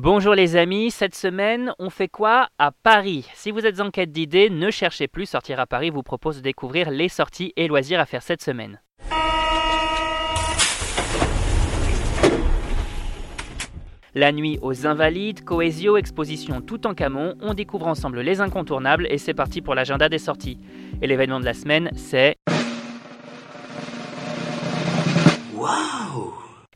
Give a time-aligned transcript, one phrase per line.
[0.00, 3.26] Bonjour les amis, cette semaine on fait quoi à Paris?
[3.34, 6.40] Si vous êtes en quête d'idées, ne cherchez plus, Sortir à Paris vous propose de
[6.40, 8.80] découvrir les sorties et loisirs à faire cette semaine.
[14.14, 19.18] La nuit aux Invalides, Coesio, exposition tout en camon, on découvre ensemble les incontournables et
[19.18, 20.60] c'est parti pour l'agenda des sorties.
[21.02, 22.37] Et l'événement de la semaine, c'est...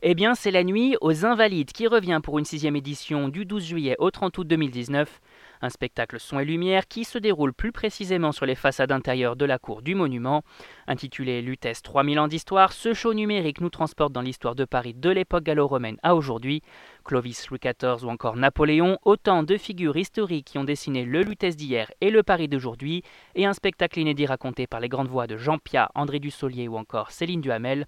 [0.05, 3.63] Eh bien, c'est la nuit aux Invalides qui revient pour une sixième édition du 12
[3.63, 5.21] juillet au 30 août 2019.
[5.63, 9.45] Un spectacle son et lumière qui se déroule plus précisément sur les façades intérieures de
[9.45, 10.43] la cour du monument.
[10.87, 15.09] Intitulé Lutèce 3000 ans d'histoire, ce show numérique nous transporte dans l'histoire de Paris de
[15.09, 16.63] l'époque gallo-romaine à aujourd'hui.
[17.05, 21.55] Clovis, Louis XIV ou encore Napoléon, autant de figures historiques qui ont dessiné le Lutèce
[21.55, 23.01] d'hier et le Paris d'aujourd'hui,
[23.35, 26.75] et un spectacle inédit raconté par les grandes voix de Jean Piat, André Dussolier ou
[26.75, 27.87] encore Céline Duhamel.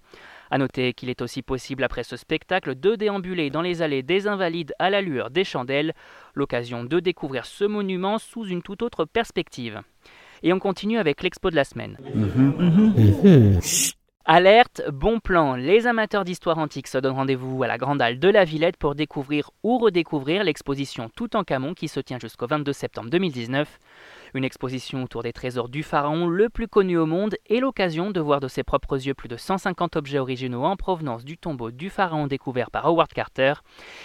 [0.50, 4.28] A noter qu'il est aussi possible après ce spectacle de déambuler dans les allées des
[4.28, 5.92] Invalides à la lueur des chandelles,
[6.36, 9.80] l'occasion de découvrir ce monument sous une toute autre perspective.
[10.42, 11.98] Et on continue avec l'expo de la semaine.
[14.28, 18.28] Alerte, bon plan, les amateurs d'histoire antique se donnent rendez-vous à la Grande Halle de
[18.28, 22.72] la Villette pour découvrir ou redécouvrir l'exposition Tout en Camon qui se tient jusqu'au 22
[22.72, 23.78] septembre 2019.
[24.34, 28.20] Une exposition autour des trésors du pharaon, le plus connu au monde, et l'occasion de
[28.20, 31.90] voir de ses propres yeux plus de 150 objets originaux en provenance du tombeau du
[31.90, 33.54] pharaon découvert par Howard Carter.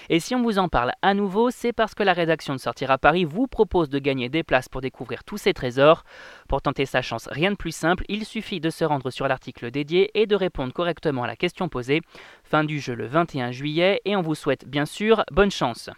[0.10, 2.92] Et si on vous en parle à nouveau, c'est parce que la rédaction de Sortir
[2.92, 6.04] à Paris vous propose de gagner des places pour découvrir tous ces trésors.
[6.48, 9.72] Pour tenter sa chance, rien de plus simple, il suffit de se rendre sur l'article
[9.72, 12.02] dédié et de répondre correctement à la question posée.
[12.44, 15.90] Fin du jeu le 21 juillet et on vous souhaite bien sûr bonne chance.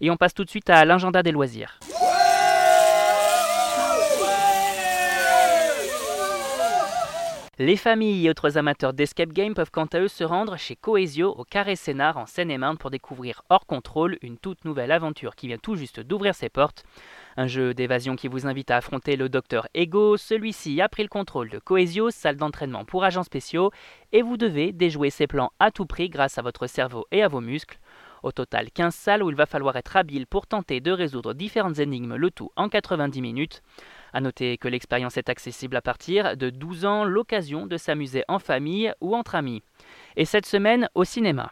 [0.00, 1.78] Et on passe tout de suite à l'agenda des loisirs.
[7.64, 11.28] Les familles et autres amateurs d'escape game peuvent quant à eux se rendre chez Coesio
[11.28, 15.58] au Carré Sénard en Seine-et-Marne pour découvrir Hors Contrôle, une toute nouvelle aventure qui vient
[15.58, 16.82] tout juste d'ouvrir ses portes.
[17.36, 20.16] Un jeu d'évasion qui vous invite à affronter le docteur Ego.
[20.16, 23.70] Celui-ci a pris le contrôle de Coesio, salle d'entraînement pour agents spéciaux,
[24.10, 27.28] et vous devez déjouer ses plans à tout prix grâce à votre cerveau et à
[27.28, 27.78] vos muscles.
[28.24, 31.78] Au total, 15 salles où il va falloir être habile pour tenter de résoudre différentes
[31.78, 33.62] énigmes, le tout en 90 minutes.
[34.12, 38.38] A noter que l'expérience est accessible à partir de 12 ans, l'occasion de s'amuser en
[38.38, 39.62] famille ou entre amis.
[40.16, 41.50] Et cette semaine au cinéma.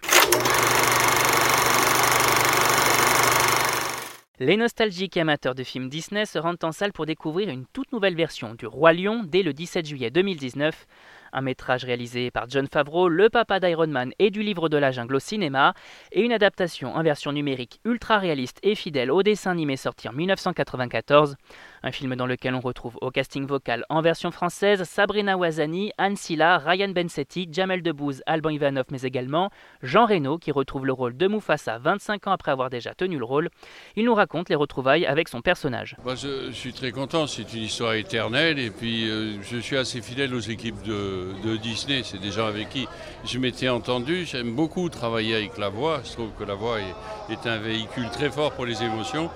[4.38, 7.92] Les nostalgiques et amateurs de films Disney se rendent en salle pour découvrir une toute
[7.92, 10.86] nouvelle version du Roi Lion dès le 17 juillet 2019
[11.32, 14.90] un métrage réalisé par John Favreau, le papa d'Iron Man et du livre de la
[14.90, 15.74] jungle au cinéma,
[16.12, 20.12] et une adaptation en version numérique ultra réaliste et fidèle au dessin animé sorti en
[20.12, 21.36] 1994.
[21.82, 26.16] Un film dans lequel on retrouve au casting vocal en version française Sabrina Wazani, Anne
[26.16, 29.50] Silla, Ryan Bensetti, Jamel Debbouze, Alban Ivanov, mais également
[29.82, 33.24] Jean Reno qui retrouve le rôle de Mufasa 25 ans après avoir déjà tenu le
[33.24, 33.48] rôle.
[33.96, 35.96] Il nous raconte les retrouvailles avec son personnage.
[36.04, 40.02] Moi, je, suis très content, c'est une histoire éternelle et puis euh, je suis assez
[40.02, 42.86] fidèle aux équipes de, Disney, c'est des gens avec qui
[43.24, 44.24] je m'étais entendu.
[44.26, 46.00] J'aime beaucoup travailler avec la voix.
[46.04, 49.30] Je trouve que la voix est, un véhicule très fort pour les émotions.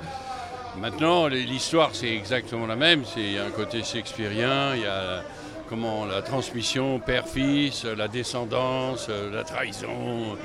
[0.80, 3.04] Maintenant, l'histoire, c'est exactement la même.
[3.04, 5.22] C'est un côté shakespearien, il y a
[5.68, 10.36] comment, la transmission père-fils, la descendance, la trahison.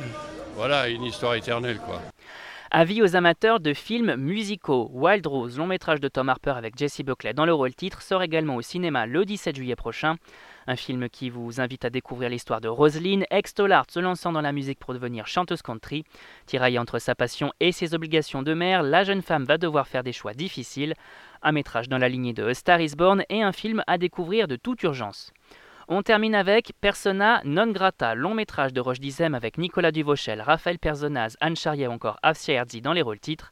[0.56, 2.02] Voilà, une histoire éternelle, quoi.
[2.72, 4.92] Avis aux amateurs de films musicaux.
[4.94, 8.22] Wild Rose, long métrage de Tom Harper avec Jesse Buckley dans le rôle titre, sort
[8.22, 10.18] également au cinéma le 17 juillet prochain.
[10.68, 14.52] Un film qui vous invite à découvrir l'histoire de Roselyne, ex-Tollard se lançant dans la
[14.52, 16.04] musique pour devenir chanteuse country.
[16.46, 20.04] Tiraillée entre sa passion et ses obligations de mère, la jeune femme va devoir faire
[20.04, 20.94] des choix difficiles.
[21.42, 24.58] Un métrage dans la lignée de Star is Born et un film à découvrir de
[24.58, 25.34] toute urgence.
[25.92, 30.78] On termine avec Persona non grata, long métrage de Roche Dizem avec Nicolas Duvauchel, Raphaël
[30.78, 33.52] Personnaz, Anne Charrier ou encore Afsia Herzi dans les rôles titres.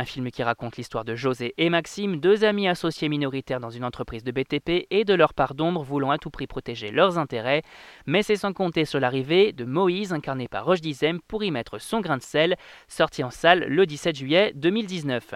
[0.00, 3.82] Un film qui raconte l'histoire de José et Maxime, deux amis associés minoritaires dans une
[3.82, 7.62] entreprise de BTP et de leur part d'ombre voulant à tout prix protéger leurs intérêts.
[8.06, 11.80] Mais c'est sans compter sur l'arrivée de Moïse, incarné par Roche Dizem, pour y mettre
[11.80, 12.54] son grain de sel,
[12.86, 15.34] sorti en salle le 17 juillet 2019.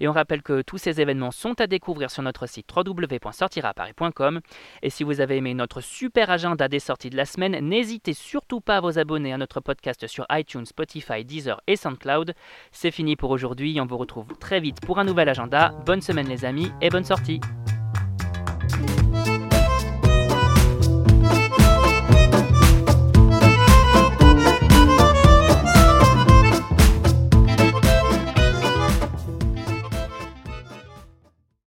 [0.00, 4.40] Et on rappelle que tous ces événements sont à découvrir sur notre site www.sortiraparis.com.
[4.82, 8.60] Et si vous avez aimé notre super agenda des sorties de la semaine, n'hésitez surtout
[8.60, 12.34] pas à vous abonner à notre podcast sur iTunes, Spotify, Deezer et SoundCloud.
[12.72, 15.72] C'est fini pour aujourd'hui, on vous retrouve très vite pour un nouvel agenda.
[15.86, 17.40] Bonne semaine les amis et bonne sortie